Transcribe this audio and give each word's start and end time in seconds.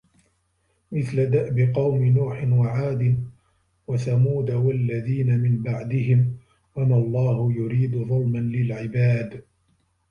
مِثلَ 0.91 1.31
دَأبِ 1.31 1.71
قَومِ 1.75 2.03
نوحٍ 2.05 2.43
وَعادٍ 2.49 3.23
وَثَمودَ 3.87 4.51
وَالَّذينَ 4.51 5.39
مِن 5.39 5.63
بَعدِهِم 5.63 6.37
وَمَا 6.75 6.97
اللَّهُ 6.97 7.53
يُريدُ 7.53 7.95
ظُلمًا 7.95 8.37
لِلعِبادِ 8.39 9.43